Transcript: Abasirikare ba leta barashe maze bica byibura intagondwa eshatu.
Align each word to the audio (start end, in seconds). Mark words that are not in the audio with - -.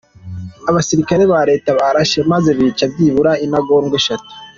Abasirikare 0.69 1.23
ba 1.31 1.39
leta 1.49 1.69
barashe 1.79 2.19
maze 2.31 2.49
bica 2.57 2.85
byibura 2.93 3.31
intagondwa 3.45 3.95
eshatu. 4.01 4.31